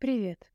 [0.00, 0.50] Привет.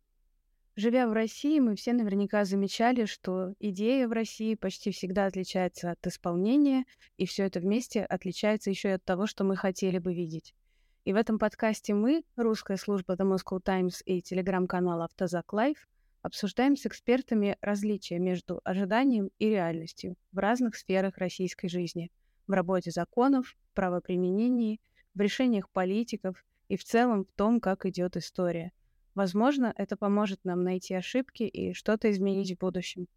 [0.75, 6.07] Живя в России, мы все наверняка замечали, что идея в России почти всегда отличается от
[6.07, 6.85] исполнения,
[7.17, 10.55] и все это вместе отличается еще и от того, что мы хотели бы видеть.
[11.03, 15.87] И в этом подкасте мы, русская служба The Moscow Times и телеграм-канал Автозак Live,
[16.23, 22.11] обсуждаем с экспертами различия между ожиданием и реальностью в разных сферах российской жизни,
[22.47, 24.81] в работе законов, правоприменении,
[25.13, 28.71] в решениях политиков и в целом в том, как идет история–
[29.15, 33.07] Возможно, это поможет нам найти ошибки и что-то изменить в будущем.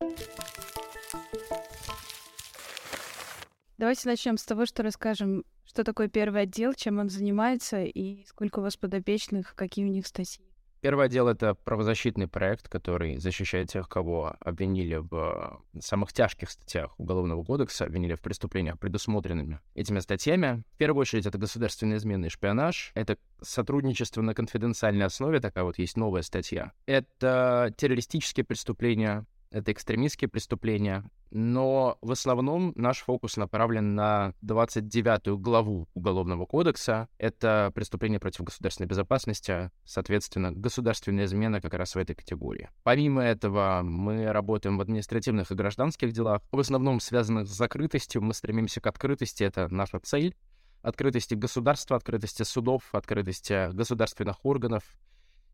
[3.78, 8.60] Давайте начнем с того, что расскажем, что такое первый отдел, чем он занимается и сколько
[8.60, 10.47] у вас подопечных, какие у них статьи.
[10.80, 17.42] Первое отдел— это правозащитный проект, который защищает тех, кого обвинили в самых тяжких статьях Уголовного
[17.42, 20.62] кодекса, обвинили в преступлениях, предусмотренными этими статьями.
[20.74, 25.78] В первую очередь, это государственная измена и шпионаж, это сотрудничество на конфиденциальной основе, такая вот
[25.78, 26.72] есть новая статья.
[26.86, 35.88] Это террористические преступления, это экстремистские преступления, но в основном наш фокус направлен на 29 главу
[35.94, 37.08] Уголовного кодекса.
[37.18, 42.70] Это преступление против государственной безопасности, соответственно, государственная измена как раз в этой категории.
[42.82, 48.22] Помимо этого, мы работаем в административных и гражданских делах, в основном связанных с закрытостью.
[48.22, 50.34] Мы стремимся к открытости, это наша цель.
[50.82, 54.84] Открытости государства, открытости судов, открытости государственных органов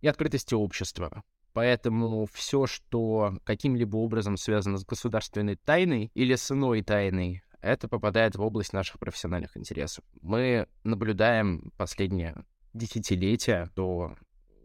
[0.02, 1.22] и открытости общества.
[1.54, 8.34] Поэтому все, что каким-либо образом связано с государственной тайной или с иной тайной, это попадает
[8.34, 10.04] в область наших профессиональных интересов.
[10.20, 12.44] Мы наблюдаем последние
[12.74, 14.16] десятилетия, то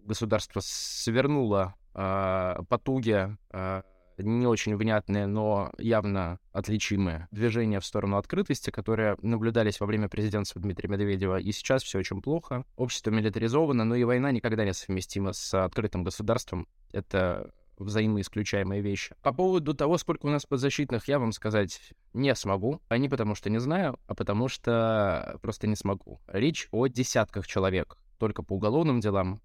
[0.03, 3.81] государство свернуло э, потуги э,
[4.23, 10.61] не очень внятные, но явно отличимые движения в сторону открытости, которые наблюдались во время президентства
[10.61, 11.39] Дмитрия Медведева.
[11.39, 12.65] И сейчас все очень плохо.
[12.75, 16.67] Общество милитаризовано, но и война никогда не совместима с открытым государством.
[16.91, 19.15] Это взаимоисключаемые вещи.
[19.21, 22.81] По поводу того, сколько у нас подзащитных, я вам сказать не смогу.
[22.89, 26.19] А не потому, что не знаю, а потому что просто не смогу.
[26.27, 29.39] Речь о десятках человек только по уголовным делам,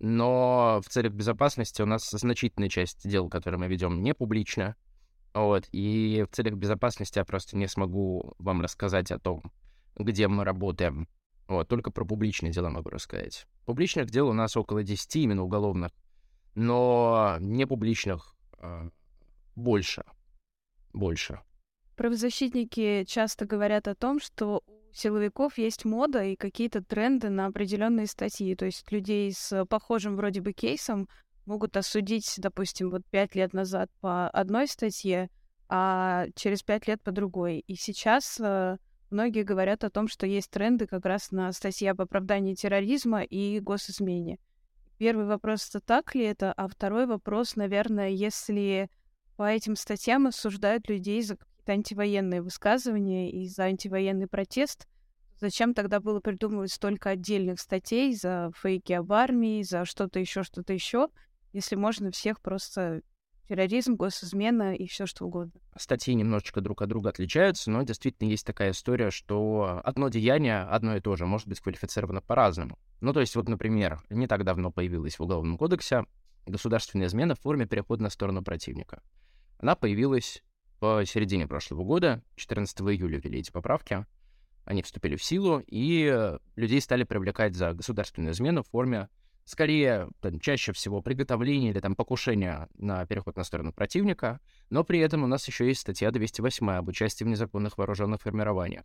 [0.00, 4.74] но в целях безопасности у нас значительная часть дел, которые мы ведем, не публична.
[5.34, 9.42] Вот, и в целях безопасности я просто не смогу вам рассказать о том,
[9.96, 11.06] где мы работаем.
[11.46, 13.46] Вот, только про публичные дела могу рассказать.
[13.66, 15.92] Публичных дел у нас около 10, именно уголовных,
[16.54, 18.88] но не публичных а,
[19.54, 20.04] больше.
[20.92, 21.40] Больше.
[21.96, 24.62] Правозащитники часто говорят о том, что
[24.92, 28.54] силовиков есть мода и какие-то тренды на определенные статьи.
[28.54, 31.08] То есть людей с похожим вроде бы кейсом
[31.46, 35.30] могут осудить, допустим, вот пять лет назад по одной статье,
[35.68, 37.64] а через пять лет по другой.
[37.66, 38.76] И сейчас э,
[39.10, 43.60] многие говорят о том, что есть тренды как раз на статьи об оправдании терроризма и
[43.60, 44.38] госизмене.
[44.98, 46.52] Первый вопрос, это так ли это?
[46.52, 48.90] А второй вопрос, наверное, если
[49.36, 51.38] по этим статьям осуждают людей за
[51.72, 54.86] антивоенные высказывания и за антивоенный протест.
[55.40, 60.72] Зачем тогда было придумывать столько отдельных статей за фейки об армии, за что-то еще, что-то
[60.72, 61.08] еще,
[61.52, 63.02] если можно всех просто
[63.48, 65.60] терроризм, госизмена и все что угодно.
[65.76, 70.96] Статьи немножечко друг от друга отличаются, но действительно есть такая история, что одно деяние, одно
[70.96, 72.78] и то же, может быть квалифицировано по-разному.
[73.00, 76.04] Ну, то есть, вот, например, не так давно появилась в Уголовном кодексе
[76.46, 79.02] государственная измена в форме перехода на сторону противника.
[79.58, 80.44] Она появилась
[80.80, 84.06] в середине прошлого года, 14 июля ввели эти поправки,
[84.64, 89.08] они вступили в силу, и людей стали привлекать за государственную измену в форме,
[89.44, 95.00] скорее, там, чаще всего, приготовления или там покушения на переход на сторону противника, но при
[95.00, 98.84] этом у нас еще есть статья 208 об участии в незаконных вооруженных формированиях.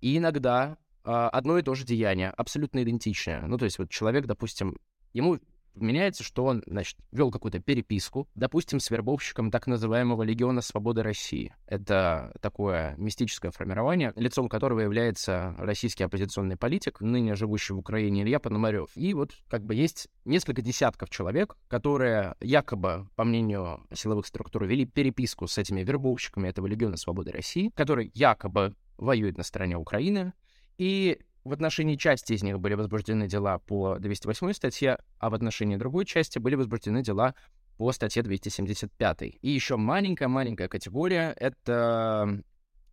[0.00, 3.42] И иногда а, одно и то же деяние, абсолютно идентичное.
[3.46, 4.78] Ну, то есть вот человек, допустим,
[5.12, 5.38] ему
[5.74, 11.54] меняется, что он, значит, вел какую-то переписку, допустим, с вербовщиком так называемого Легиона Свободы России.
[11.66, 18.38] Это такое мистическое формирование, лицом которого является российский оппозиционный политик, ныне живущий в Украине Илья
[18.38, 18.90] Пономарев.
[18.94, 24.86] И вот как бы есть несколько десятков человек, которые якобы, по мнению силовых структур, вели
[24.86, 30.32] переписку с этими вербовщиками этого Легиона Свободы России, который якобы воюет на стороне Украины,
[30.78, 35.76] и в отношении части из них были возбуждены дела по 208 статье, а в отношении
[35.76, 37.34] другой части были возбуждены дела
[37.76, 39.22] по статье 275.
[39.22, 42.42] И еще маленькая-маленькая категория— это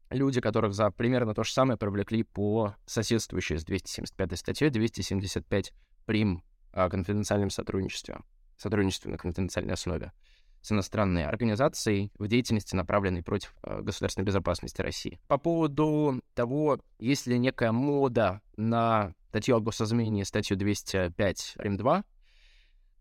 [0.09, 5.73] люди, которых за примерно то же самое привлекли по соседствующей с 275 статье 275
[6.05, 8.19] прим о конфиденциальном сотрудничестве,
[8.57, 10.11] сотрудничестве на конфиденциальной основе
[10.61, 15.19] с иностранной организацией в деятельности, направленной против э, государственной безопасности России.
[15.27, 22.03] По поводу того, есть ли некая мода на статью о госизмене, статью 205 Рим 2,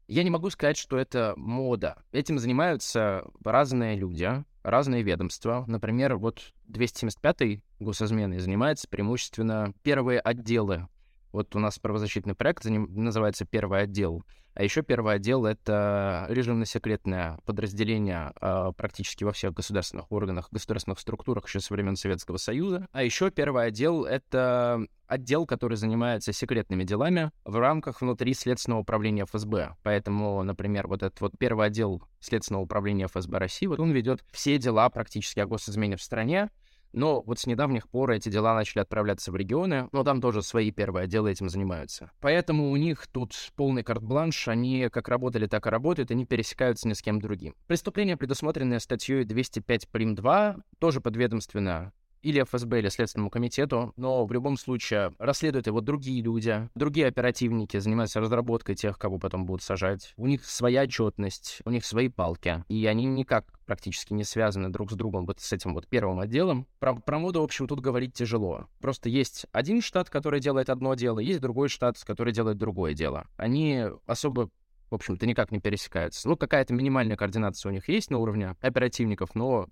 [0.09, 2.03] Я не могу сказать, что это мода.
[2.13, 5.65] Этим занимаются разные люди, разные ведомства.
[5.67, 10.89] Например, вот 275-й госизменой занимается преимущественно первые отделы.
[11.33, 14.25] Вот у нас правозащитный проект называется «Первый отдел».
[14.59, 21.47] А еще первый отдел— это режимно-секретное подразделение э, практически во всех государственных органах, государственных структурах
[21.47, 22.89] еще со времен Советского Союза.
[22.91, 29.27] А еще первый отдел— это отдел, который занимается секретными делами в рамках внутри Следственного управления
[29.27, 29.77] ФСБ.
[29.85, 34.59] Поэтому, например, вот этот вот первый отдел Следственного управления ФСБ России, вот он ведет все
[34.59, 36.51] дела практически о госизмене в стране,
[36.93, 40.71] но вот с недавних пор эти дела начали отправляться в регионы, но там тоже свои
[40.71, 42.11] первые отделы этим занимаются.
[42.21, 46.93] Поэтому у них тут полный карт-бланш, они как работали, так и работают, они пересекаются ни
[46.93, 47.55] с кем другим.
[47.67, 50.09] Преступление, предусмотренное статьей 205 прим.
[50.15, 51.93] 2, тоже подведомственно
[52.23, 57.79] или ФСБ, или Следственному комитету, но в любом случае расследуют его другие люди, другие оперативники
[57.79, 60.13] занимаются разработкой тех, кого потом будут сажать.
[60.17, 64.91] У них своя отчетность, у них свои палки, и они никак практически не связаны друг
[64.91, 66.67] с другом вот с этим вот первым отделом.
[66.79, 68.67] Про, про моду, в общем, тут говорить тяжело.
[68.81, 73.27] Просто есть один штат, который делает одно дело, есть другой штат, который делает другое дело.
[73.37, 74.51] Они особо
[74.91, 76.29] в общем-то, никак не пересекаются.
[76.29, 79.69] Ну, какая-то минимальная координация у них есть на уровне оперативников, но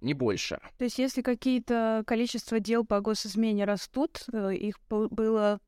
[0.00, 0.60] не больше.
[0.78, 5.60] То есть если какие-то количество дел по госизмене растут, э, их было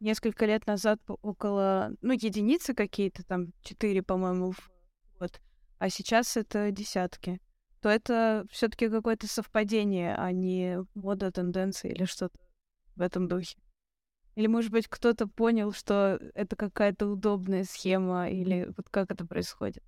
[0.00, 4.70] несколько лет назад около, ну, единицы какие-то, там, четыре, по-моему, в
[5.18, 5.40] год,
[5.78, 7.40] а сейчас это десятки,
[7.80, 12.38] то это все таки какое-то совпадение, а не мода, тенденция или что-то
[12.94, 13.56] в этом духе.
[14.34, 19.82] Или, может быть, кто-то понял, что это какая-то удобная схема, или вот как это происходит?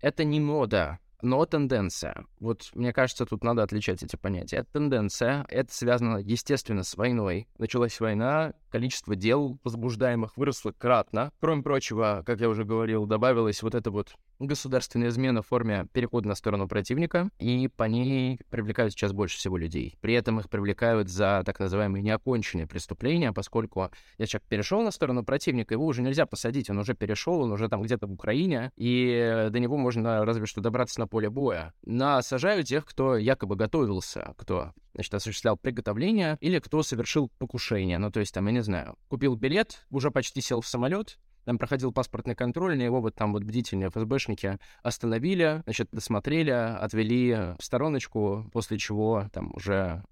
[0.00, 2.26] Это не мода, но тенденция.
[2.40, 4.58] Вот мне кажется, тут надо отличать эти понятия.
[4.58, 7.48] Это тенденция, это связано, естественно, с войной.
[7.58, 11.32] Началась война, количество дел возбуждаемых выросло кратно.
[11.40, 14.16] Кроме прочего, как я уже говорил, добавилась вот эта вот
[14.46, 19.56] государственная измена в форме перехода на сторону противника, и по ней привлекают сейчас больше всего
[19.56, 19.96] людей.
[20.00, 25.24] При этом их привлекают за так называемые неоконченные преступления, поскольку если человек перешел на сторону
[25.24, 29.48] противника, его уже нельзя посадить, он уже перешел, он уже там где-то в Украине, и
[29.50, 31.74] до него можно разве что добраться на поле боя.
[31.84, 37.98] Насажают тех, кто якобы готовился, кто значит, осуществлял приготовление, или кто совершил покушение.
[37.98, 41.58] Ну, то есть, там, я не знаю, купил билет, уже почти сел в самолет, там
[41.58, 47.62] проходил паспортный контроль, на его вот там вот бдительные ФСБшники остановили, значит, досмотрели, отвели в
[47.62, 50.02] стороночку, после чего там уже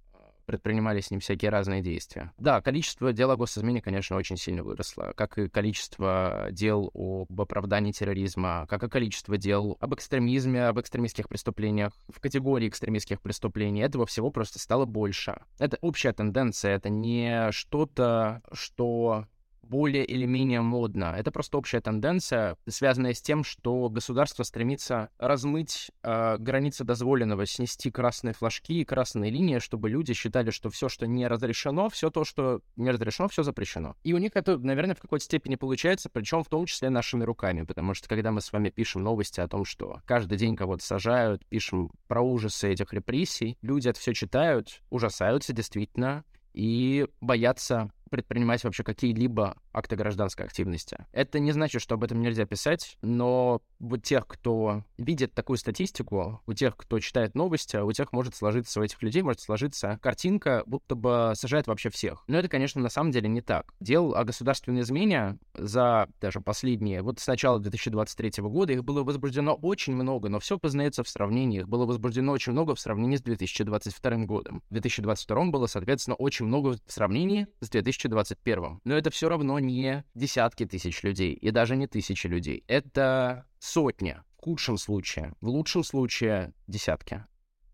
[0.51, 2.33] предпринимали с ним всякие разные действия.
[2.37, 7.93] Да, количество дел о госизмене, конечно, очень сильно выросло, как и количество дел об оправдании
[7.93, 13.83] терроризма, как и количество дел об экстремизме, об экстремистских преступлениях, в категории экстремистских преступлений.
[13.83, 15.41] Этого всего просто стало больше.
[15.61, 19.27] Это общая тенденция, это не что-то, что
[19.71, 21.15] более или менее модно.
[21.17, 27.91] Это просто общая тенденция, связанная с тем, что государство стремится размыть э, границы дозволенного, снести
[27.91, 32.25] красные флажки и красные линии, чтобы люди считали, что все, что не разрешено, все то,
[32.25, 33.97] что не разрешено, все запрещено.
[34.03, 37.63] И у них это, наверное, в какой-то степени получается, причем в том числе нашими руками,
[37.63, 41.47] потому что когда мы с вами пишем новости о том, что каждый день кого-то сажают,
[41.47, 48.83] пишем про ужасы этих репрессий, люди это все читают, ужасаются действительно и боятся предпринимать вообще
[48.83, 51.07] какие-либо акты гражданской активности.
[51.13, 56.43] Это не значит, что об этом нельзя писать, но у тех, кто видит такую статистику,
[56.47, 60.63] у тех, кто читает новости, у тех может сложиться, у этих людей может сложиться картинка,
[60.67, 62.25] будто бы сажает вообще всех.
[62.27, 63.73] Но это, конечно, на самом деле не так.
[63.81, 69.55] Дел о государственной измене за даже последние, вот с начала 2023 года их было возбуждено
[69.55, 71.61] очень много, но все познается в сравнении.
[71.61, 74.63] Их было возбуждено очень много в сравнении с 2022 годом.
[74.69, 78.81] В 2022 было, соответственно, очень много в сравнении с 2023 2021.
[78.85, 82.65] Но это все равно не десятки тысяч людей и даже не тысячи людей.
[82.67, 85.35] Это сотни в худшем случае.
[85.41, 87.25] В лучшем случае десятки.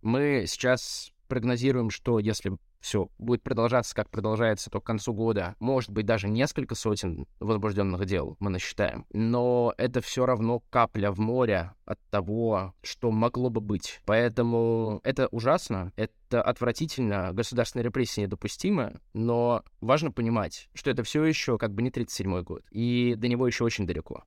[0.02, 2.56] Мы сейчас прогнозируем, что если
[2.86, 8.06] все будет продолжаться, как продолжается, то к концу года, может быть, даже несколько сотен возбужденных
[8.06, 9.06] дел мы насчитаем.
[9.12, 14.00] Но это все равно капля в море от того, что могло бы быть.
[14.04, 21.58] Поэтому это ужасно, это отвратительно, государственные репрессии недопустимы, но важно понимать, что это все еще
[21.58, 24.22] как бы не 37-й год, и до него еще очень далеко.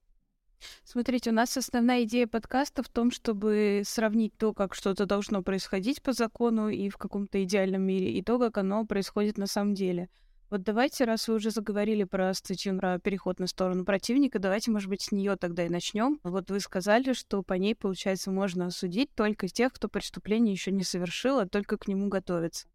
[0.84, 6.02] Смотрите, у нас основная идея подкаста в том, чтобы сравнить то, как что-то должно происходить
[6.02, 10.08] по закону и в каком-то идеальном мире, и то, как оно происходит на самом деле.
[10.50, 14.88] Вот давайте, раз вы уже заговорили про статью про переход на сторону противника, давайте, может
[14.88, 16.18] быть, с нее тогда и начнем.
[16.24, 20.82] Вот вы сказали, что по ней, получается, можно осудить только тех, кто преступление еще не
[20.82, 22.66] совершил, а только к нему готовится.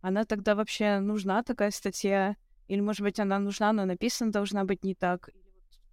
[0.00, 2.34] Она тогда вообще нужна, такая статья?
[2.66, 5.30] Или, может быть, она нужна, но написана должна быть не так?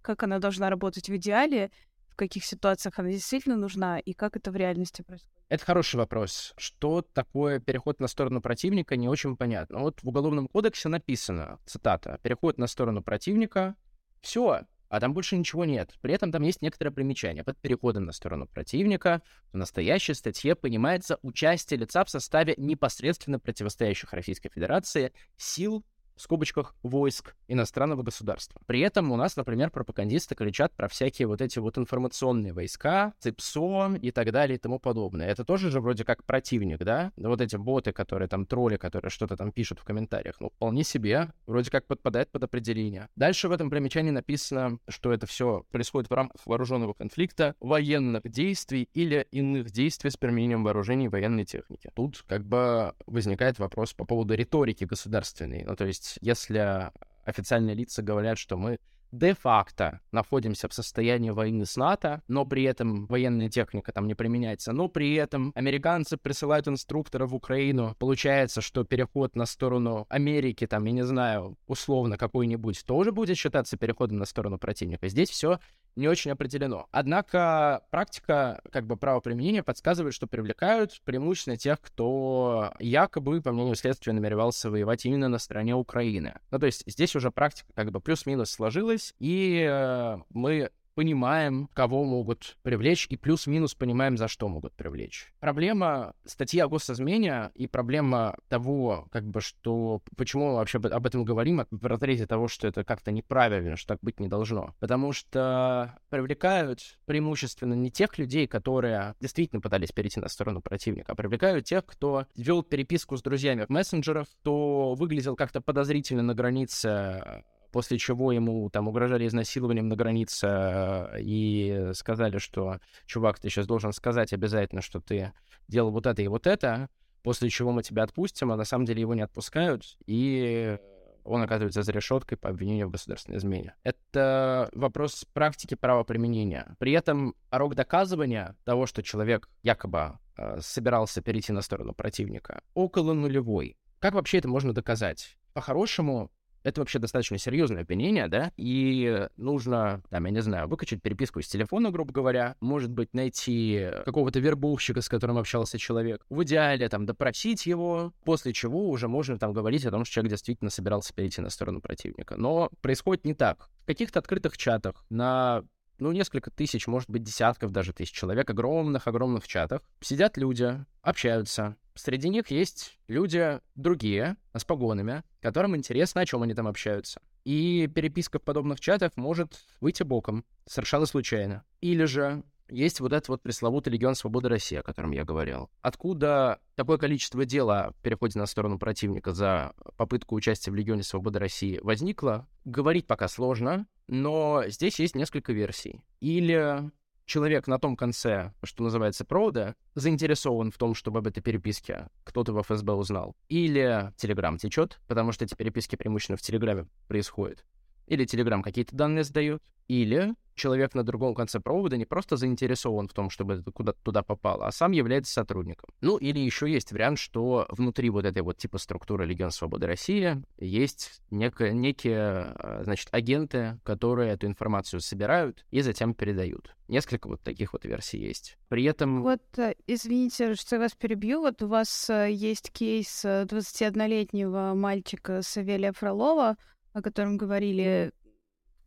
[0.02, 1.70] Как она должна работать в идеале,
[2.08, 5.38] в каких ситуациях она действительно нужна и как это в реальности происходит?
[5.48, 6.52] Это хороший вопрос.
[6.58, 9.78] Что такое переход на сторону противника, не очень понятно.
[9.78, 13.74] Вот в Уголовном кодексе написано, цитата, «Переход на сторону противника,
[14.20, 15.94] все, а там больше ничего нет.
[16.00, 17.44] При этом там есть некоторое примечание.
[17.44, 24.12] Под переходом на сторону противника в настоящей статье понимается участие лица в составе непосредственно противостоящих
[24.12, 25.84] Российской Федерации сил
[26.18, 28.60] в скобочках войск иностранного государства.
[28.66, 33.98] При этом у нас, например, пропагандисты кричат про всякие вот эти вот информационные войска, ЦИПСО
[34.02, 35.28] и так далее и тому подобное.
[35.28, 37.12] Это тоже же вроде как противник, да?
[37.16, 41.32] Вот эти боты, которые там тролли, которые что-то там пишут в комментариях, ну, вполне себе,
[41.46, 43.08] вроде как подпадает под определение.
[43.16, 48.88] Дальше в этом примечании написано, что это все происходит в рамках вооруженного конфликта, военных действий
[48.94, 51.90] или иных действий с применением вооружений и военной техники.
[51.94, 55.64] Тут как бы возникает вопрос по поводу риторики государственной.
[55.64, 56.90] Ну, то есть есть, если
[57.24, 58.78] официальные лица говорят, что мы
[59.10, 64.72] де-факто находимся в состоянии войны с НАТО, но при этом военная техника там не применяется,
[64.72, 67.96] но при этом американцы присылают инструктора в Украину.
[67.98, 73.76] Получается, что переход на сторону Америки, там, я не знаю, условно какой-нибудь, тоже будет считаться
[73.76, 75.08] переходом на сторону противника.
[75.08, 75.58] Здесь все
[75.96, 76.86] не очень определено.
[76.90, 84.12] Однако практика как бы правоприменения подсказывает, что привлекают преимущественно тех, кто якобы, по мнению следствия,
[84.12, 86.34] намеревался воевать именно на стороне Украины.
[86.50, 92.02] Ну, то есть здесь уже практика как бы плюс-минус сложилась, и э, мы понимаем, кого
[92.02, 95.32] могут привлечь, и плюс-минус понимаем, за что могут привлечь.
[95.38, 100.02] Проблема статьи о госизмене и проблема того, как бы, что...
[100.16, 104.00] Почему мы вообще об этом говорим, в разрезе того, что это как-то неправильно, что так
[104.02, 104.74] быть не должно.
[104.80, 111.14] Потому что привлекают преимущественно не тех людей, которые действительно пытались перейти на сторону противника, а
[111.14, 117.44] привлекают тех, кто вел переписку с друзьями в мессенджерах, кто выглядел как-то подозрительно на границе
[117.72, 123.66] после чего ему там угрожали изнасилованием на границе э, и сказали, что, чувак, ты сейчас
[123.66, 125.32] должен сказать обязательно, что ты
[125.68, 126.88] делал вот это и вот это,
[127.22, 130.78] после чего мы тебя отпустим, а на самом деле его не отпускают, и
[131.24, 133.74] он оказывается за решеткой по обвинению в государственной измене.
[133.82, 136.74] Это вопрос практики правоприменения.
[136.78, 143.12] При этом порог доказывания того, что человек якобы э, собирался перейти на сторону противника, около
[143.12, 143.76] нулевой.
[143.98, 145.36] Как вообще это можно доказать?
[145.52, 146.30] По-хорошему,
[146.68, 151.48] это вообще достаточно серьезное обвинение, да, и нужно, там, я не знаю, выкачать переписку из
[151.48, 157.06] телефона, грубо говоря, может быть, найти какого-то вербовщика, с которым общался человек, в идеале, там,
[157.06, 161.40] допросить его, после чего уже можно, там, говорить о том, что человек действительно собирался перейти
[161.40, 162.36] на сторону противника.
[162.36, 163.68] Но происходит не так.
[163.82, 165.62] В каких-то открытых чатах на
[165.98, 172.28] ну, несколько тысяч, может быть, десятков даже тысяч человек, огромных-огромных чатах, сидят люди, общаются, Среди
[172.28, 177.20] них есть люди другие, с погонами, которым интересно, о чем они там общаются.
[177.44, 181.64] И переписка в подобных чатах может выйти боком, совершенно случайно.
[181.80, 185.70] Или же есть вот этот вот пресловутый Легион Свободы России, о котором я говорил.
[185.82, 191.40] Откуда такое количество дел о переходе на сторону противника за попытку участия в Легионе Свободы
[191.40, 196.02] России возникло, говорить пока сложно, но здесь есть несколько версий.
[196.20, 196.90] Или
[197.26, 202.52] человек на том конце, что называется, провода, заинтересован в том, чтобы об этой переписке кто-то
[202.52, 203.36] в ФСБ узнал.
[203.48, 207.64] Или Телеграм течет, потому что эти переписки преимущественно в Телеграме происходят.
[208.08, 209.62] Или Телеграм какие-то данные сдает.
[209.86, 214.22] Или человек на другом конце провода не просто заинтересован в том, чтобы это куда-то туда
[214.22, 215.88] попало, а сам является сотрудником.
[216.00, 220.42] Ну, или еще есть вариант, что внутри вот этой вот типа структуры Легион Свободы России
[220.58, 226.74] есть нек- некие, а, значит, агенты, которые эту информацию собирают и затем передают.
[226.88, 228.58] Несколько вот таких вот версий есть.
[228.68, 229.22] При этом...
[229.22, 231.40] Вот, э, извините, что я вас перебью.
[231.40, 236.56] Вот у вас э, есть кейс 21-летнего э, мальчика Савелия Фролова,
[236.92, 238.12] о котором говорили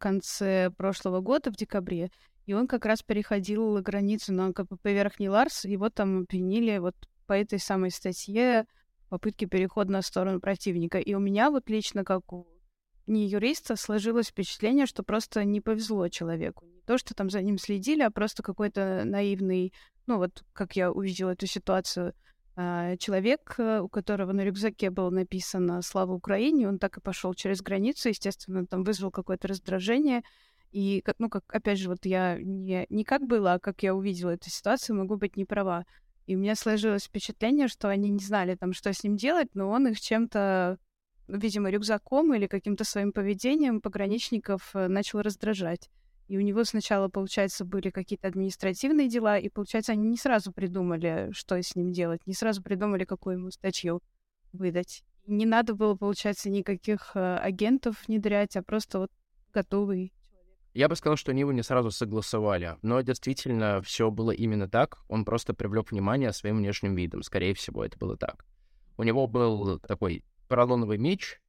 [0.02, 2.12] конце прошлого года, в декабре,
[2.46, 6.96] и он как раз переходил границу на КПП Верхний Ларс, его там обвинили вот
[7.28, 8.66] по этой самой статье
[9.10, 10.98] попытки перехода на сторону противника.
[10.98, 12.48] И у меня вот лично, как у
[13.08, 16.66] не юриста, сложилось впечатление, что просто не повезло человеку.
[16.66, 19.74] Не то, что там за ним следили, а просто какой-то наивный,
[20.08, 22.14] ну вот как я увидела эту ситуацию,
[23.00, 27.62] человек, э, у которого на рюкзаке было написано «Слава Украине», он так и пошел через
[27.62, 30.24] границу, естественно, там вызвал какое-то раздражение.
[30.72, 34.32] И, ну, как, опять же, вот я не, не как было, а как я увидела
[34.32, 35.86] эту ситуацию, могу быть не права.
[36.28, 39.70] И у меня сложилось впечатление, что они не знали там, что с ним делать, но
[39.70, 40.78] он их чем-то,
[41.28, 45.90] видимо, рюкзаком или каким-то своим поведением пограничников э, начал раздражать.
[46.32, 51.28] И у него сначала, получается, были какие-то административные дела, и, получается, они не сразу придумали,
[51.34, 54.02] что с ним делать, не сразу придумали, какую ему статью
[54.54, 55.04] выдать.
[55.28, 59.12] Не надо было, получается, никаких э, агентов внедрять, а просто вот
[59.54, 60.14] готовый.
[60.74, 65.00] Я бы сказал, что они его не сразу согласовали, но действительно все было именно так.
[65.10, 67.24] Он просто привлек внимание своим внешним видом.
[67.24, 68.46] Скорее всего, это было так.
[68.96, 71.41] У него был такой поролоновый меч,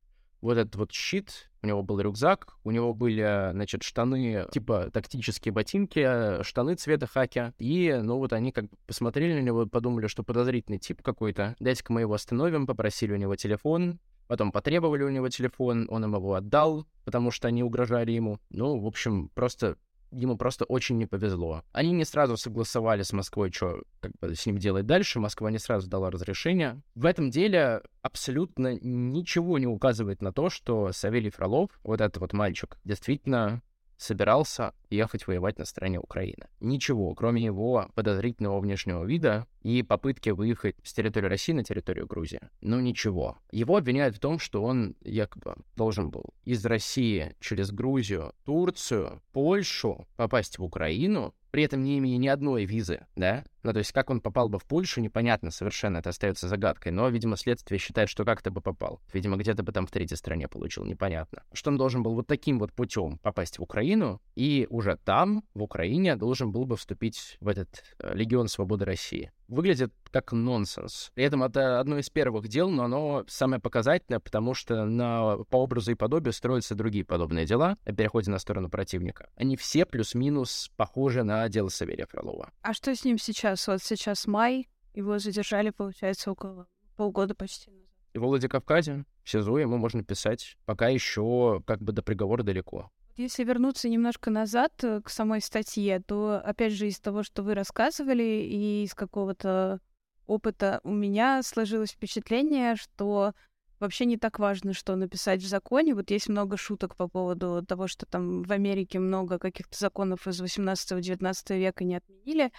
[0.42, 5.52] вот этот вот щит, у него был рюкзак, у него были, значит, штаны, типа тактические
[5.52, 7.52] ботинки, штаны цвета хаки.
[7.58, 11.54] И, ну, вот они как бы посмотрели на него, подумали, что подозрительный тип какой-то.
[11.60, 16.14] Дайте-ка мы его остановим, попросили у него телефон, потом потребовали у него телефон, он им
[16.16, 18.40] его отдал, потому что они угрожали ему.
[18.50, 19.76] Ну, в общем, просто
[20.12, 21.62] ему просто очень не повезло.
[21.72, 25.20] Они не сразу согласовали с Москвой, что как бы с ним делать дальше.
[25.20, 26.80] Москва не сразу дала разрешение.
[26.94, 32.32] В этом деле абсолютно ничего не указывает на то, что Савелий Фролов, вот этот вот
[32.32, 33.62] мальчик, действительно
[34.02, 36.48] собирался ехать воевать на стороне Украины.
[36.60, 42.40] Ничего, кроме его подозрительного внешнего вида и попытки выехать с территории России на территорию Грузии.
[42.60, 43.38] Ну ничего.
[43.52, 50.06] Его обвиняют в том, что он якобы должен был из России через Грузию, Турцию, Польшу
[50.16, 53.44] попасть в Украину, при этом не имея ни одной визы, да?
[53.62, 56.90] Ну, то есть как он попал бы в Польшу, непонятно совершенно, это остается загадкой.
[56.92, 59.00] Но, видимо, следствие считает, что как-то бы попал.
[59.12, 61.44] Видимо, где-то бы там в третьей стране получил, непонятно.
[61.52, 65.62] Что он должен был вот таким вот путем попасть в Украину, и уже там, в
[65.62, 71.10] Украине, должен был бы вступить в этот э, Легион Свободы России выглядит как нонсенс.
[71.14, 75.56] При этом это одно из первых дел, но оно самое показательное, потому что на, по
[75.56, 79.30] образу и подобию строятся другие подобные дела о переходе на сторону противника.
[79.36, 82.50] Они все плюс-минус похожи на дело Савелия Фролова.
[82.62, 83.66] А что с ним сейчас?
[83.66, 87.88] Вот сейчас май, его задержали, получается, около полгода почти назад.
[88.12, 92.90] И в Владикавказе, в СИЗО ему можно писать, пока еще как бы до приговора далеко.
[93.16, 97.54] Если вернуться немножко назад э, к самой статье, то, опять же, из того, что вы
[97.54, 99.80] рассказывали, и из какого-то
[100.26, 103.34] опыта у меня сложилось впечатление, что
[103.80, 105.94] вообще не так важно, что написать в законе.
[105.94, 110.40] Вот есть много шуток по поводу того, что там в Америке много каких-то законов из
[110.40, 112.50] 18-19 века не отменили.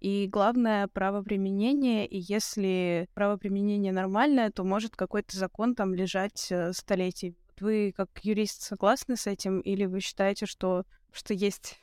[0.00, 2.06] И главное— право применения.
[2.06, 7.36] И если право применения нормальное, то может какой-то закон там лежать э, столетий.
[7.62, 11.78] Вы как юрист согласны с этим или вы считаете, что, что есть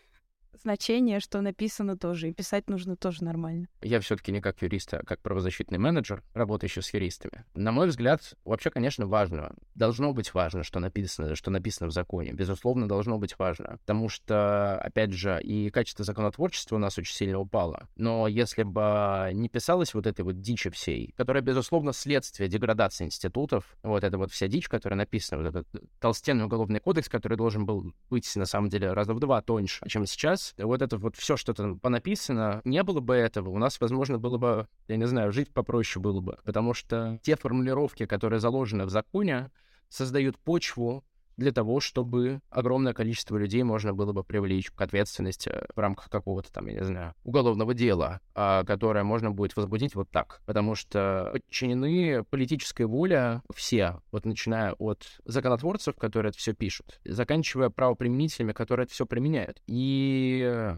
[0.62, 3.68] значение, что написано тоже, и писать нужно тоже нормально.
[3.82, 7.46] Я все-таки не как юрист, а как правозащитный менеджер, работающий с юристами.
[7.54, 9.56] На мой взгляд, вообще, конечно, важно.
[9.76, 12.32] Должно быть важно, что написано, что написано в законе.
[12.34, 13.78] Безусловно, должно быть важно.
[13.80, 17.88] Потому что, опять же, и качество законотворчества у нас очень сильно упало.
[17.96, 23.78] Но если бы не писалось вот этой вот дичи всей, которая, безусловно, следствие деградации институтов,
[23.84, 27.94] вот эта вот вся дичь, которая написана, вот этот толстенный уголовный кодекс, который должен был
[28.10, 31.54] быть, на самом деле, раза в два тоньше, чем сейчас, вот это вот все, что
[31.54, 35.54] там понаписано, не было бы этого, у нас, возможно, было бы, я не знаю, жить
[35.54, 36.38] попроще было бы.
[36.44, 39.52] Потому что те формулировки, которые заложены в законе,
[39.90, 41.04] создают почву
[41.40, 46.52] для того, чтобы огромное количество людей можно было бы привлечь к ответственности в рамках какого-то
[46.52, 50.42] там, я не знаю, уголовного дела, а, которое можно будет возбудить вот так.
[50.46, 57.70] Потому что подчинены политической воле все, вот начиная от законотворцев, которые это все пишут, заканчивая
[57.70, 59.62] правоприменителями, которые это все применяют.
[59.66, 60.78] И э,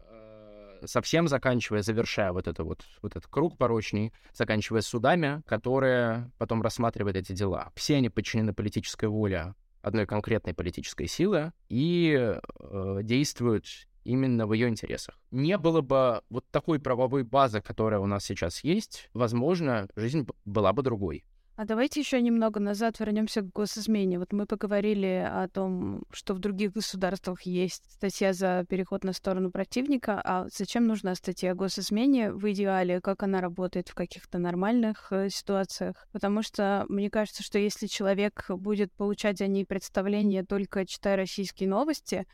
[0.85, 7.17] совсем заканчивая, завершая вот, это вот, вот этот круг порочный, заканчивая судами, которые потом рассматривают
[7.17, 7.71] эти дела.
[7.75, 13.65] Все они подчинены политической воле одной конкретной политической силы и э, действуют
[14.03, 15.19] именно в ее интересах.
[15.31, 20.73] Не было бы вот такой правовой базы, которая у нас сейчас есть, возможно, жизнь была
[20.73, 21.23] бы другой.
[21.57, 24.17] А давайте еще немного назад вернемся к госизмене.
[24.17, 29.51] Вот мы поговорили о том, что в других государствах есть статья за переход на сторону
[29.51, 30.21] противника.
[30.23, 33.01] А зачем нужна статья о госизмене в идеале?
[33.01, 36.07] Как она работает в каких-то нормальных э, ситуациях?
[36.13, 41.69] Потому что мне кажется, что если человек будет получать о ней представление только читая российские
[41.69, 42.25] новости,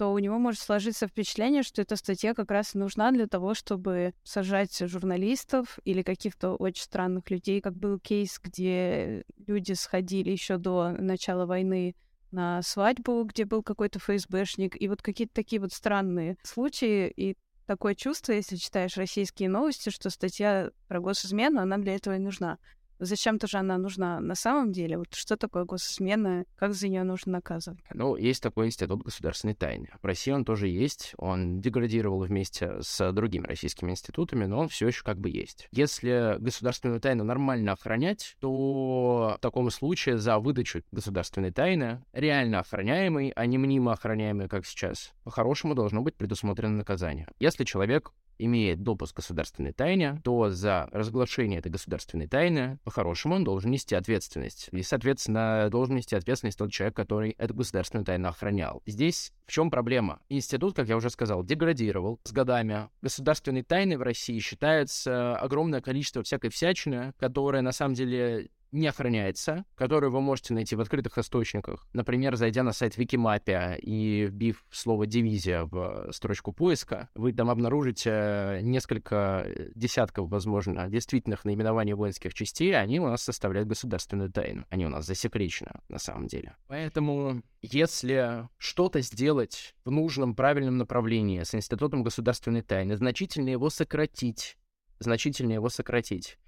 [0.00, 4.14] то у него может сложиться впечатление, что эта статья как раз нужна для того, чтобы
[4.24, 10.92] сажать журналистов или каких-то очень странных людей, как был кейс, где люди сходили еще до
[10.92, 11.94] начала войны
[12.30, 17.36] на свадьбу, где был какой-то ФСБшник, и вот какие-то такие вот странные случаи, и
[17.66, 22.56] такое чувство, если читаешь российские новости, что статья про госизмену, она для этого и нужна.
[23.00, 24.98] Зачем-то же она нужна на самом деле?
[24.98, 26.44] Вот что такое госизмена?
[26.56, 27.80] Как за нее нужно наказывать?
[27.94, 29.88] Ну, есть такой институт государственной тайны.
[30.02, 31.14] В России он тоже есть.
[31.16, 35.66] Он деградировал вместе с другими российскими институтами, но он все еще как бы есть.
[35.72, 43.32] Если государственную тайну нормально охранять, то в таком случае за выдачу государственной тайны, реально охраняемой,
[43.34, 47.26] а не мнимо охраняемой, как сейчас, по-хорошему должно быть предусмотрено наказание.
[47.38, 48.12] Если человек
[48.44, 53.94] имеет допуск к государственной тайне, то за разглашение этой государственной тайны, по-хорошему, он должен нести
[53.94, 54.68] ответственность.
[54.72, 58.82] И, соответственно, должен нести ответственность тот человек, который эту государственную тайну охранял.
[58.86, 60.20] Здесь в чем проблема?
[60.28, 62.88] Институт, как я уже сказал, деградировал с годами.
[63.02, 69.64] Государственной тайной в России считается огромное количество всякой всячины, которая на самом деле не охраняется,
[69.74, 71.86] которую вы можете найти в открытых источниках.
[71.92, 78.60] Например, зайдя на сайт Викимапия и вбив слово «дивизия» в строчку поиска, вы там обнаружите
[78.62, 84.64] несколько десятков, возможно, действительных наименований воинских частей, они у нас составляют государственную тайну.
[84.70, 86.56] Они у нас засекречены на самом деле.
[86.68, 94.56] Поэтому, если что-то сделать в нужном, правильном направлении с Институтом государственной тайны, значительно его сократить,
[94.98, 96.38] значительно его сократить,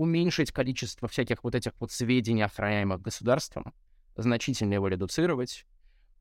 [0.00, 3.74] уменьшить количество всяких вот этих вот сведений, охраняемых государством,
[4.16, 5.66] значительно его редуцировать,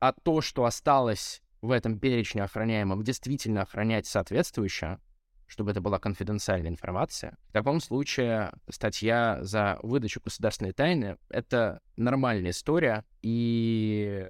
[0.01, 4.99] а то, что осталось в этом перечне охраняемом, действительно охранять соответствующе,
[5.47, 7.37] чтобы это была конфиденциальная информация.
[7.47, 14.29] В таком случае статья за выдачу государственной тайны— это нормальная история и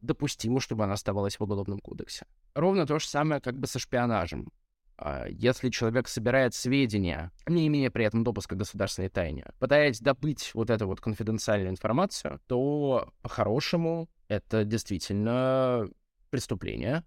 [0.00, 2.26] допустимо, чтобы она оставалась в Уголовном кодексе.
[2.54, 4.50] Ровно то же самое как бы со шпионажем.
[4.98, 10.50] А, если человек собирает сведения, не имея при этом допуска к государственной тайне, пытаясь добыть
[10.54, 15.88] вот эту вот конфиденциальную информацию, то по-хорошему это действительно
[16.30, 17.04] преступление,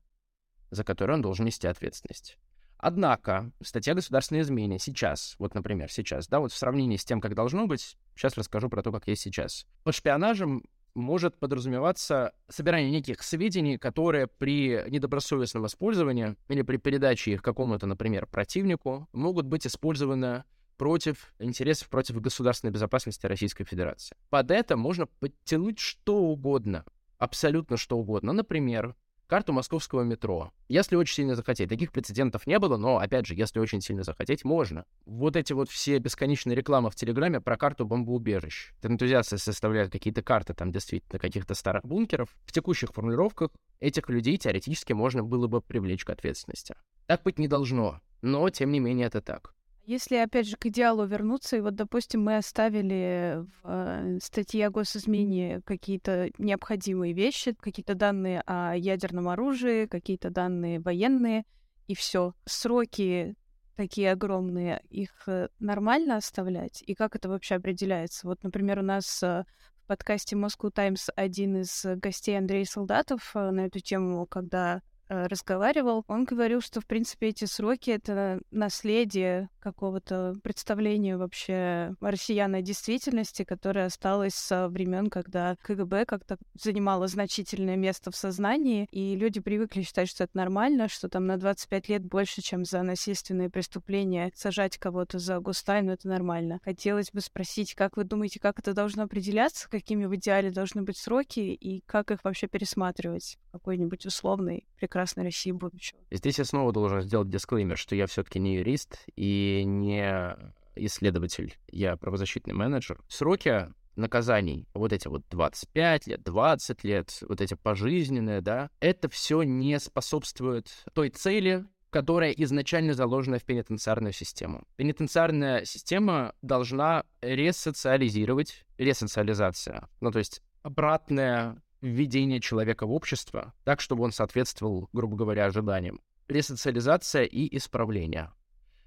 [0.70, 2.38] за которое он должен нести ответственность.
[2.78, 7.36] Однако, статья государственной измене сейчас, вот, например, сейчас, да, вот в сравнении с тем, как
[7.36, 9.68] должно быть, сейчас расскажу про то, как есть сейчас.
[9.84, 17.42] Под шпионажем может подразумеваться собирание неких сведений, которые при недобросовестном использовании или при передаче их
[17.42, 20.44] какому-то, например, противнику, могут быть использованы
[20.78, 24.18] против интересов, против государственной безопасности Российской Федерации.
[24.30, 26.86] Под это можно подтянуть что угодно,
[27.20, 28.34] абсолютно что угодно.
[28.34, 28.96] Например,
[29.32, 30.52] карту московского метро.
[30.68, 31.70] Если очень сильно захотеть.
[31.70, 34.84] Таких прецедентов не было, но, опять же, если очень сильно захотеть, можно.
[35.06, 38.74] Вот эти вот все бесконечные рекламы в Телеграме про карту бомбоубежищ.
[38.84, 42.28] Энтузиасты составляют какие-то карты там действительно каких-то старых бункеров.
[42.44, 46.76] В текущих формулировках этих людей теоретически можно было бы привлечь к ответственности.
[47.06, 49.54] Так быть не должно, но, тем не менее, это так.
[49.92, 54.70] Если, опять же, к идеалу вернуться, и вот, допустим, мы оставили в э, статье о
[54.70, 61.44] госизмене какие-то необходимые вещи, какие-то данные о ядерном оружии, какие-то данные военные,
[61.88, 62.34] и все.
[62.46, 63.36] Сроки
[63.76, 66.82] такие огромные, их э, нормально оставлять?
[66.88, 68.28] И как это вообще определяется?
[68.28, 69.44] Вот, например, у нас э,
[69.84, 76.04] в подкасте Moscow Times один из гостей Андрей Солдатов на эту тему, когда Э, разговаривал,
[76.08, 83.44] он говорил, что, в принципе, эти сроки— это наследие какого-то представления вообще россиян о действительности,
[83.44, 89.82] которое осталось со времен, когда КГБ как-то занимало значительное место в сознании, и люди привыкли
[89.82, 94.78] считать, что это нормально, что там на 25 лет больше, чем за насильственные преступления, сажать
[94.78, 96.60] кого-то за гостайну— это нормально.
[96.64, 100.98] Хотелось бы спросить, как вы думаете, как это должно определяться, какими в идеале должны быть
[100.98, 103.38] сроки, и как их вообще пересматривать?
[103.52, 106.00] Какой-нибудь прекрасный прекрасной России будущего.
[106.10, 110.36] Здесь я снова должен сделать дисклеймер, что я все-таки не юрист и не
[110.76, 113.02] исследователь, я правозащитный менеджер.
[113.08, 119.44] Сроки наказаний, вот эти вот 25 лет, 20 лет, вот эти пожизненные, да, это все
[119.44, 124.64] не способствует той цели, которая изначально заложена в пенитенциарную систему.
[124.78, 134.04] Пенитенциарная система должна ресоциализировать, ресоциализация, ну то есть обратная введение человека в общество так, чтобы
[134.04, 136.02] он соответствовал, грубо говоря, ожиданиям.
[136.28, 138.32] Ресоциализация и исправление.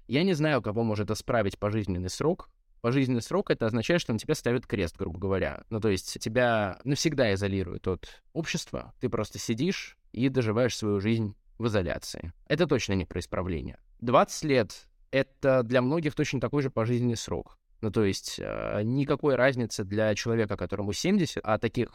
[0.07, 2.49] Я не знаю, кого может исправить пожизненный срок.
[2.81, 5.63] Пожизненный срок— это означает, что на тебя ставят крест, грубо говоря.
[5.69, 8.93] Ну, то есть тебя навсегда изолируют от общества.
[8.99, 12.31] Ты просто сидишь и доживаешь свою жизнь в изоляции.
[12.47, 13.79] Это точно не про исправление.
[14.01, 17.57] 20 лет— это для многих точно такой же пожизненный срок.
[17.81, 21.89] Ну, то есть э, никакой разницы для человека, которому 70, а таких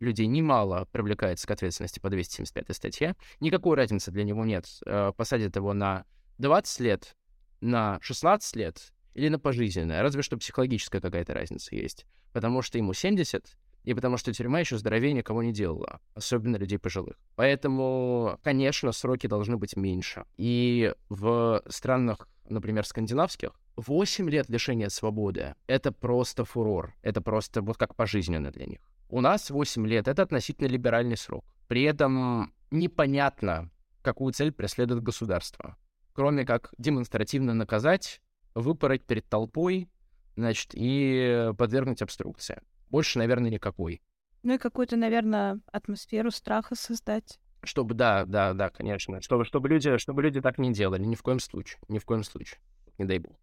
[0.00, 3.16] людей немало привлекается к ответственности по 275 статье.
[3.38, 4.66] Никакой разницы для него нет.
[4.86, 6.04] Э, посадят его на
[6.38, 7.16] 20 лет,
[7.60, 10.02] на 16 лет или на пожизненное.
[10.02, 12.06] Разве что психологическая какая-то разница есть.
[12.32, 16.78] Потому что ему 70, и потому что тюрьма еще здоровее никого не делала, особенно людей
[16.78, 17.16] пожилых.
[17.36, 20.24] Поэтому, конечно, сроки должны быть меньше.
[20.36, 26.94] И в странах, например, скандинавских, 8 лет лишения свободы— это просто фурор.
[27.02, 28.80] Это просто вот как пожизненно для них.
[29.10, 31.44] У нас 8 лет— это относительно либеральный срок.
[31.66, 33.70] При этом непонятно,
[34.02, 35.76] какую цель преследует государство.
[36.12, 38.20] Кроме как демонстративно наказать,
[38.54, 39.90] выпороть перед толпой,
[40.36, 42.62] значит, и подвергнуть обструкции.
[42.88, 44.00] Больше, наверное, никакой.
[44.44, 47.40] Ну и какую-то, наверное, атмосферу страха создать.
[47.64, 49.20] Чтобы, да, да, да, конечно.
[49.20, 51.04] Чтобы, чтобы, люди, чтобы люди так не делали.
[51.04, 51.80] Ни в коем случае.
[51.88, 52.60] Ни в коем случае.
[52.96, 53.36] Не дай бог.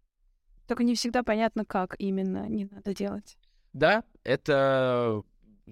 [0.66, 3.36] Только не всегда понятно, как именно не надо делать.
[3.74, 5.22] Да, это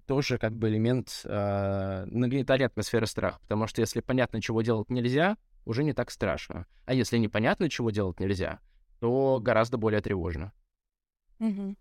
[0.06, 3.38] тоже как бы элемент э, нагнетания атмосферы страха.
[3.42, 6.66] Потому что если понятно, чего делать нельзя, уже не так страшно.
[6.84, 8.60] А если непонятно, чего делать нельзя,
[9.00, 10.52] то гораздо более тревожно.
[11.40, 11.76] Угу.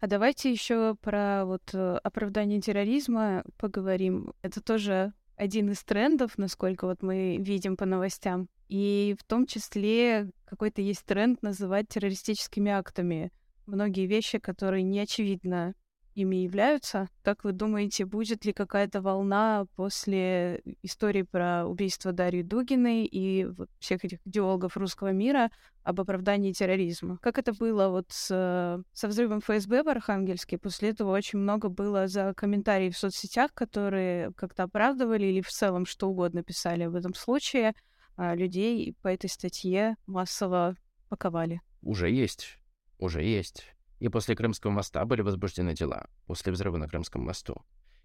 [0.00, 4.32] А давайте еще про вот э, оправдание терроризма поговорим.
[4.42, 8.48] Это тоже один из трендов, насколько вот мы видим по новостям.
[8.68, 13.32] И в том числе какой-то есть тренд называть террористическими актами
[13.66, 15.74] многие вещи, которые не очевидно
[16.14, 17.08] ими являются.
[17.22, 23.48] Как вы думаете, будет ли какая-то волна после истории про убийство Дарьи Дугиной и
[23.78, 25.50] всех этих идеологов русского мира
[25.82, 27.18] об оправдании терроризма?
[27.18, 30.58] Как это было вот с, со взрывом ФСБ в Архангельске?
[30.58, 35.86] После этого очень много было за комментарии в соцсетях, которые как-то оправдывали или в целом
[35.86, 37.74] что угодно писали в этом случае.
[38.16, 40.76] А людей по этой статье массово
[41.08, 41.60] паковали.
[41.82, 42.58] Уже есть.
[42.98, 43.73] Уже есть.
[44.04, 47.64] И после Крымского моста были возбуждены дела, после взрыва на Крымском мосту.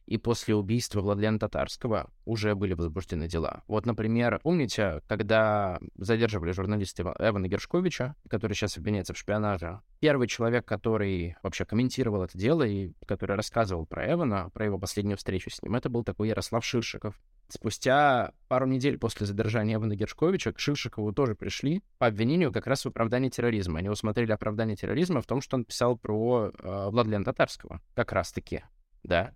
[0.09, 3.61] И после убийства Владлена Татарского уже были возбуждены дела.
[3.67, 10.65] Вот, например, помните, когда задерживали журналиста Эвана Гершковича, который сейчас обвиняется в шпионаже, первый человек,
[10.65, 15.61] который вообще комментировал это дело и который рассказывал про Эвана, про его последнюю встречу с
[15.61, 17.13] ним, это был такой Ярослав Ширшиков.
[17.47, 22.83] Спустя пару недель после задержания Эвана Гершковича к Шишикову тоже пришли по обвинению как раз
[22.83, 23.77] в оправдании терроризма.
[23.77, 27.79] Они усмотрели оправдание терроризма в том, что он писал про э, Владлена Татарского.
[27.93, 28.63] Как раз-таки,
[29.03, 29.35] да.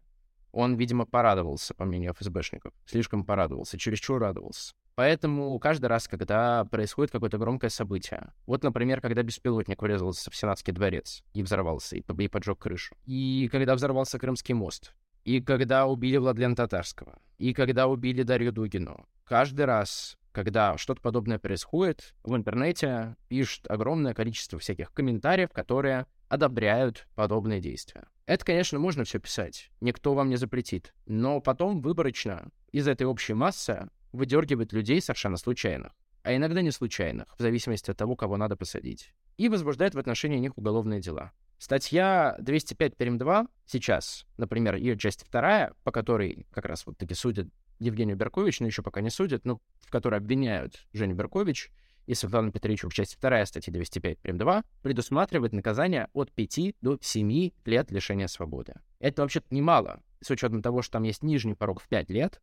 [0.54, 2.74] Он, видимо, порадовался, по мнению ФСБшников.
[2.86, 4.74] Слишком порадовался, чересчур радовался.
[4.96, 10.72] Поэтому каждый раз, когда происходит какое-то громкое событие, вот, например, когда беспилотник врезался в Сенатский
[10.72, 14.94] дворец и взорвался, и, и поджег крышу, и когда взорвался Крымский мост,
[15.26, 19.08] и когда убили Владлена Татарского, и когда убили Дарью Дугину.
[19.24, 27.08] Каждый раз, когда что-то подобное происходит, в интернете пишут огромное количество всяких комментариев, которые одобряют
[27.16, 28.06] подобные действия.
[28.26, 33.34] Это, конечно, можно все писать, никто вам не запретит, но потом выборочно из этой общей
[33.34, 35.92] массы выдергивать людей совершенно случайных,
[36.24, 40.38] а иногда не случайных, в зависимости от того, кого надо посадить, и возбуждает в отношении
[40.38, 41.32] них уголовные дела.
[41.58, 47.14] Статья 205 перем 2 сейчас, например, ее часть вторая, по которой как раз вот таки
[47.14, 47.48] судят
[47.80, 51.72] Евгению Беркович, но еще пока не судят, но в которой обвиняют Женю Беркович
[52.06, 54.38] и Светлану Петричу в части вторая статьи 205 прим.
[54.38, 58.76] 2 предусматривает наказание от 5 до 7 лет лишения свободы.
[59.00, 62.42] Это вообще-то немало, с учетом того, что там есть нижний порог в 5 лет,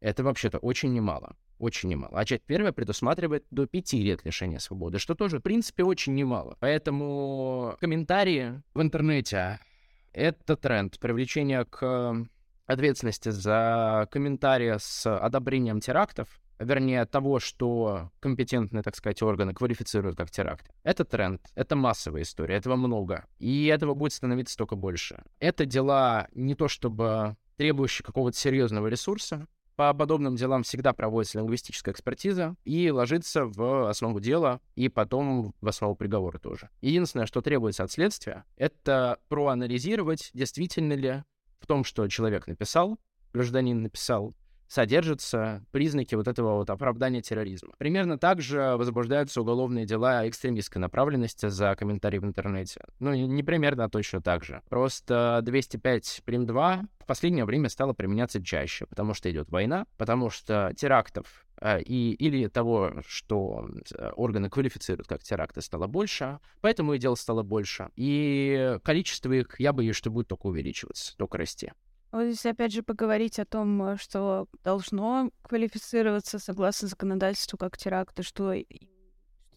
[0.00, 1.36] это вообще-то очень немало.
[1.58, 2.18] Очень немало.
[2.18, 6.56] А часть первая предусматривает до 5 лет лишения свободы, что тоже, в принципе, очень немало.
[6.60, 9.58] Поэтому комментарии в интернете—
[10.12, 10.98] это тренд.
[11.00, 12.26] Привлечение к
[12.66, 20.30] ответственности за комментарии с одобрением терактов, вернее, того, что компетентные, так сказать, органы квалифицируют как
[20.30, 20.70] теракт.
[20.82, 23.26] Это тренд, это массовая история, этого много.
[23.38, 25.22] И этого будет становиться только больше.
[25.38, 29.46] Это дела не то чтобы требующие какого-то серьезного ресурса,
[29.78, 35.68] по подобным делам всегда проводится лингвистическая экспертиза и ложится в основу дела и потом в
[35.68, 36.68] основу приговора тоже.
[36.80, 41.22] Единственное, что требуется от следствия, это проанализировать, действительно ли
[41.60, 42.98] в том, что человек написал,
[43.32, 44.34] гражданин написал,
[44.68, 47.72] содержатся признаки вот этого вот оправдания терроризма.
[47.78, 52.82] Примерно так же возбуждаются уголовные дела экстремистской направленности за комментарии в интернете.
[53.00, 54.62] Ну, не примерно, а точно так же.
[54.68, 60.28] Просто 205 прим 2 в последнее время стало применяться чаще, потому что идет война, потому
[60.28, 66.92] что терактов э, и, или того, что э, органы квалифицируют как теракты, стало больше, поэтому
[66.92, 67.88] и дел стало больше.
[67.96, 71.72] И количество их, я боюсь, что будет только увеличиваться, только расти.
[72.10, 78.22] Вот если опять же поговорить о том, что должно квалифицироваться согласно законодательству как теракт, и
[78.22, 78.54] что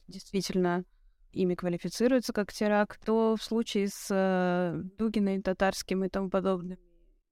[0.08, 0.84] действительно
[1.32, 6.78] ими квалифицируется как теракт, то в случае с э, Дугиной, Татарским и тому подобными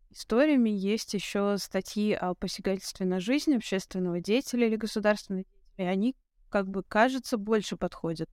[0.10, 5.46] историями есть еще статьи о посягательстве на жизнь общественного деятеля или государственного
[5.78, 6.16] и они,
[6.50, 8.30] как бы, кажется, больше подходят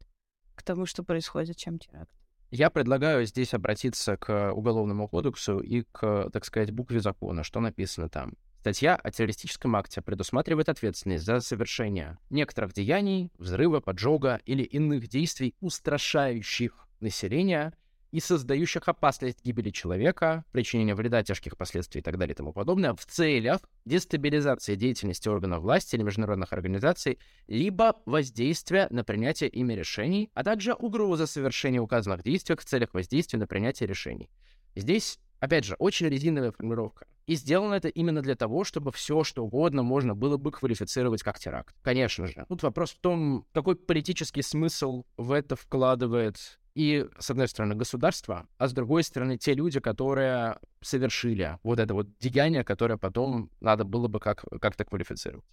[0.55, 2.11] к тому, что происходит, чем теракт.
[2.51, 8.09] Я предлагаю здесь обратиться к Уголовному кодексу и к, так сказать, букве закона, что написано
[8.09, 8.35] там.
[8.61, 15.55] Статья о террористическом акте предусматривает ответственность за совершение некоторых деяний, взрыва, поджога или иных действий,
[15.61, 17.75] устрашающих население
[18.17, 22.95] и создающих опасность гибели человека, причинения вреда, тяжких последствий и так далее и тому подобное
[22.95, 30.31] в целях дестабилизации деятельности органов власти или международных организаций, либо воздействия на принятие ими решений,
[30.33, 34.31] а также угроза совершения указанных действий в целях воздействия на принятие решений.
[34.75, 37.07] Здесь, опять же, очень резиновая формулировка.
[37.27, 41.39] И сделано это именно для того, чтобы все, что угодно можно было бы квалифицировать как
[41.39, 41.77] теракт.
[41.83, 42.47] Конечно же.
[42.49, 48.47] Тут вопрос в том, какой политический смысл в это вкладывает и, с одной стороны, государство,
[48.59, 53.85] а с другой стороны, те люди, которые совершили вот это вот деяние, которое потом надо
[53.85, 55.47] было бы как- как-то квалифицировать.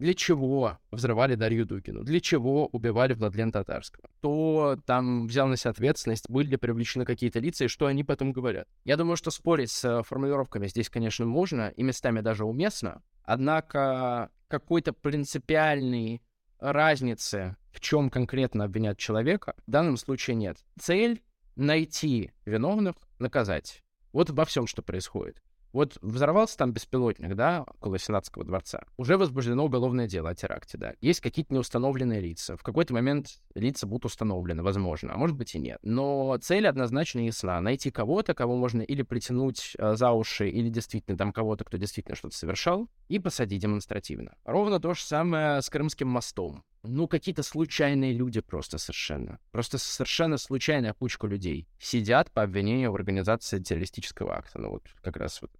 [0.00, 2.02] Для чего взрывали Дарью Дугину?
[2.02, 4.08] Для чего убивали Владлен Татарского?
[4.18, 6.28] Кто там взял на себя ответственность?
[6.28, 7.66] Были ли привлечены какие-то лица?
[7.66, 8.66] И что они потом говорят?
[8.84, 13.00] Я думаю, что спорить с формулировками здесь, конечно, можно, и местами даже уместно.
[13.22, 16.20] Однако какой-то принципиальной
[16.72, 20.58] разницы, в чем конкретно обвинять человека, в данном случае нет.
[20.78, 21.22] Цель—
[21.56, 23.82] найти виновных, наказать.
[24.12, 25.42] Вот во всем, что происходит.
[25.74, 28.84] Вот взорвался там беспилотник, да, около Сенатского дворца.
[28.96, 30.94] Уже возбуждено уголовное дело о теракте, да.
[31.00, 32.56] Есть какие-то неустановленные лица.
[32.56, 35.80] В какой-то момент лица будут установлены, возможно, а может быть и нет.
[35.82, 37.60] Но цель однозначно ясна.
[37.60, 42.14] Найти кого-то, кого можно или притянуть э, за уши, или действительно там кого-то, кто действительно
[42.14, 44.36] что-то совершал, и посадить демонстративно.
[44.44, 46.62] Ровно то же самое с Крымским мостом.
[46.84, 49.40] Ну, какие-то случайные люди просто совершенно.
[49.50, 54.60] Просто совершенно случайная кучка людей сидят по обвинению в организации террористического акта.
[54.60, 55.50] Ну, вот как раз вот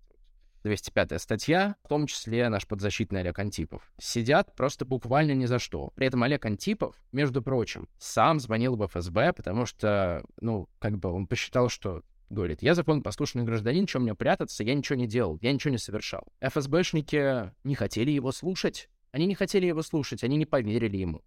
[0.64, 5.92] 205 статья, в том числе наш подзащитный Олег Антипов, сидят просто буквально ни за что.
[5.94, 11.12] При этом Олег Антипов, между прочим, сам звонил в ФСБ, потому что, ну, как бы
[11.12, 15.53] он посчитал, что говорит, я законопослушный гражданин, чем мне прятаться, я ничего не делал, я
[15.53, 16.24] ничего не совершал.
[16.40, 18.88] ФСБшники не хотели его слушать.
[19.12, 21.22] Они не хотели его слушать, они не поверили ему.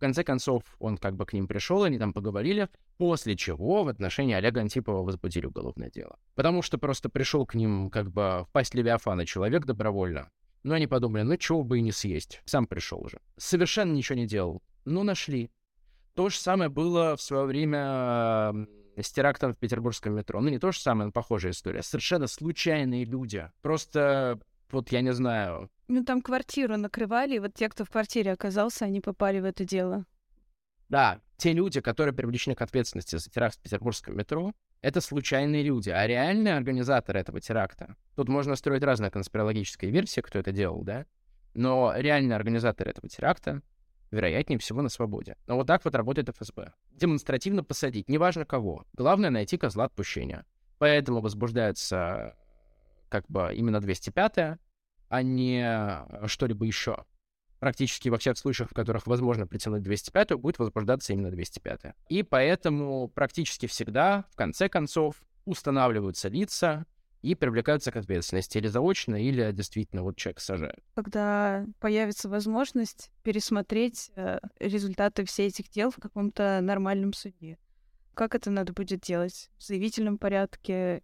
[0.00, 3.88] В конце концов, он как бы к ним пришел, они там поговорили, после чего в
[3.88, 6.18] отношении Олега Антипова возбудили уголовное дело.
[6.36, 10.30] Потому что просто пришел к ним как бы в пасть Левиафана человек добровольно.
[10.62, 13.20] Но они подумали, ну чего бы и не съесть, сам пришел уже.
[13.36, 15.50] Совершенно ничего не делал, но нашли.
[16.14, 18.54] То же самое было в свое время
[18.96, 20.40] с терактом в петербургском метро.
[20.40, 21.82] Ну, не то же самое, но похожая история.
[21.82, 23.50] Совершенно случайные люди.
[23.60, 25.70] Просто вот я не знаю.
[25.92, 29.64] Ну, там квартиру накрывали, и вот те, кто в квартире оказался, они попали в это
[29.64, 30.06] дело.
[30.88, 35.90] Да, те люди, которые привлечены к ответственности за теракт в петербургском метро, это случайные люди.
[35.90, 41.06] А реальные организаторы этого теракта, тут можно строить разные конспирологические версии, кто это делал, да?
[41.54, 43.60] Но реальные организаторы этого теракта,
[44.12, 45.36] вероятнее всего, на свободе.
[45.48, 46.72] Но вот так вот работает ФСБ.
[46.92, 48.86] Демонстративно посадить, неважно кого.
[48.92, 50.46] Главное— найти козла отпущения.
[50.78, 52.36] Поэтому возбуждается
[53.08, 54.60] как бы именно 205,
[55.10, 57.04] а не э, что-либо еще.
[57.58, 61.94] Практически во всех случаях, в которых возможно притянуть 205, будет возбуждаться именно 205.
[62.08, 66.86] И поэтому практически всегда, в конце концов, устанавливаются лица
[67.20, 70.82] и привлекаются к ответственности или заочно, или действительно вот человек сажают.
[70.94, 77.58] Когда появится возможность пересмотреть э, результаты всех этих дел в каком-то нормальном суде.
[78.14, 79.50] Как это надо будет делать?
[79.58, 81.02] В заявительном порядке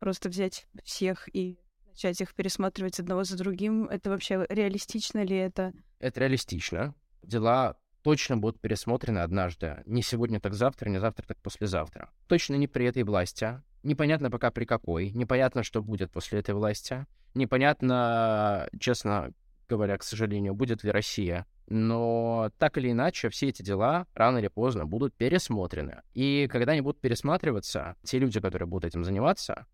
[0.00, 1.59] просто взять всех и
[2.00, 5.72] начать их пересматривать одного за другим, это вообще реалистично ли это?
[5.98, 6.94] Это реалистично.
[7.22, 9.82] Дела точно будут пересмотрены однажды.
[9.84, 12.10] Не сегодня, так завтра, не завтра, так послезавтра.
[12.26, 13.60] Точно не при этой власти.
[13.82, 15.10] Непонятно пока при какой.
[15.10, 17.04] Непонятно, что будет после этой власти.
[17.34, 19.32] Непонятно, честно
[19.68, 21.46] говоря, к сожалению, будет ли Россия.
[21.68, 26.00] Но так или иначе, все эти дела рано или поздно будут пересмотрены.
[26.14, 29.66] И когда они будут пересматриваться, те люди, которые будут этим заниматься,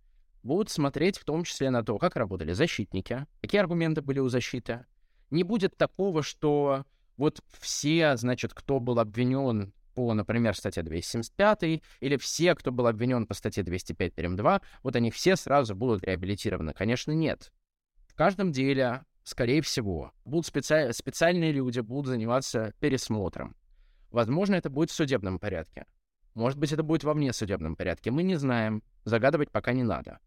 [0.47, 4.87] будут смотреть в том числе на то, как работали защитники, какие аргументы были у защиты.
[5.31, 12.17] Не будет такого, что вот все, значит, кто был обвинен по, например, статье 275, или
[12.19, 14.37] все, кто был обвинен по статье 205 прим.
[14.37, 16.75] 2, вот они все сразу будут реабилитированы.
[16.75, 17.51] Конечно, нет.
[18.07, 20.93] В каждом деле, скорее всего, будут специ...
[20.93, 23.57] специальные люди, будут заниматься пересмотром.
[24.11, 25.87] Возможно, это будет в судебном порядке.
[26.35, 28.11] Может быть, это будет во внесудебном порядке.
[28.11, 28.83] Мы не знаем.
[29.05, 30.19] Загадывать пока не надо.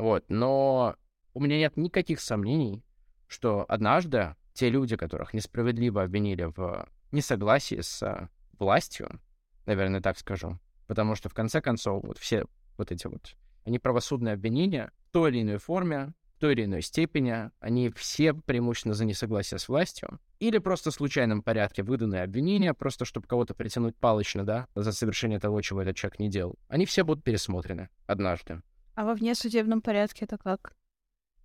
[0.00, 0.96] Вот, но
[1.34, 2.82] у меня нет никаких сомнений,
[3.26, 9.20] что однажды те люди, которых несправедливо обвинили в несогласии с властью,
[9.66, 12.46] наверное, так скажу, потому что в конце концов вот все
[12.78, 16.80] вот эти вот они правосудные обвинения в той или иной форме, в той или иной
[16.80, 22.72] степени, они все преимущественно за несогласие с властью, или просто в случайном порядке выданные обвинения,
[22.72, 26.58] просто чтобы кого-то притянуть палочно, да, за совершение того, чего этот человек не делал.
[26.68, 28.62] Они все будут пересмотрены однажды.
[29.00, 30.74] А во внесудебном порядке это как?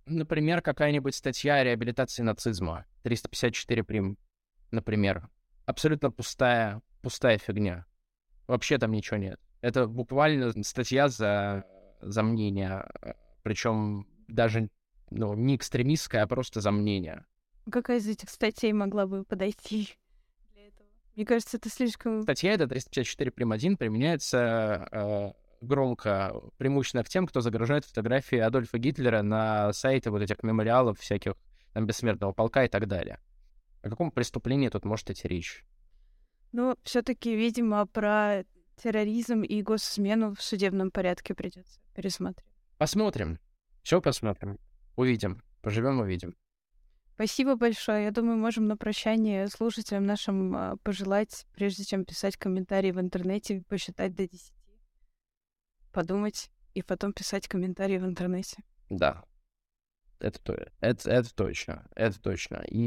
[0.04, 2.84] Например, какая-нибудь статья о реабилитации нацизма.
[3.02, 4.18] 354 прим,
[4.72, 5.30] например.
[5.64, 7.86] Абсолютно пустая, пустая фигня.
[8.46, 9.40] Вообще там ничего нет.
[9.62, 11.64] Это буквально статья за,
[12.02, 12.86] за мнение.
[13.42, 14.68] Причем даже
[15.08, 17.24] ну, не экстремистская, а просто за мнение.
[17.72, 19.96] Какая из этих статей могла бы подойти
[20.52, 20.88] для этого?
[21.14, 22.20] Мне кажется, это слишком...
[22.20, 23.52] Статья эта 354 прим.
[23.52, 30.22] 1 применяется э, громко, преимущественно к тем, кто загружает фотографии Адольфа Гитлера на сайте вот
[30.22, 31.34] этих мемориалов всяких,
[31.72, 33.18] там, Бессмертного полка и так далее.
[33.82, 35.64] О каком преступлении тут может идти речь?
[36.52, 38.44] Ну, все-таки, видимо, про
[38.76, 42.46] терроризм и госизмену в судебном порядке придется пересмотреть.
[42.78, 43.38] Посмотрим.
[43.82, 44.58] Все посмотрим.
[44.96, 45.42] Увидим.
[45.62, 46.34] Поживем, увидим.
[47.14, 48.04] Спасибо большое.
[48.04, 53.62] Я думаю, можем на прощание слушателям нашим а, пожелать, прежде чем писать комментарии в интернете,
[53.68, 54.52] посчитать до 10,
[55.96, 58.58] подумать и потом писать комментарии в интернете.
[58.90, 59.24] Да.
[60.18, 62.56] Это, то, это, это точно, это точно.
[62.68, 62.78] И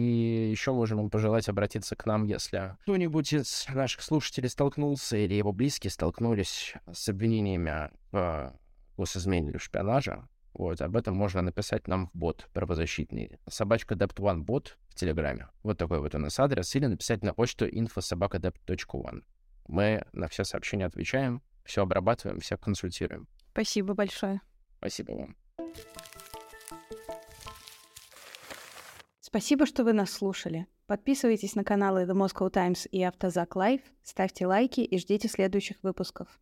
[0.52, 5.52] еще можем им пожелать обратиться к нам, если кто-нибудь из наших слушателей столкнулся или его
[5.52, 8.54] близкие столкнулись с обвинениями в
[8.96, 10.28] госизмене или шпионаже.
[10.54, 13.40] Вот, об этом можно написать нам в бот правозащитный.
[13.48, 15.48] Собачка dept one бот в Телеграме.
[15.64, 16.76] Вот такой вот у нас адрес.
[16.76, 19.24] Или написать на почту info.sobakadept.one.
[19.68, 23.28] Мы на все сообщения отвечаем, все обрабатываем, всех консультируем.
[23.52, 24.42] Спасибо большое.
[24.80, 25.36] Спасибо вам.
[29.22, 30.66] Спасибо, что вы нас слушали.
[30.88, 36.40] Подписывайтесь на каналы The Moscow Times и Автозак Live, ставьте лайки и ждите следующих выпусков.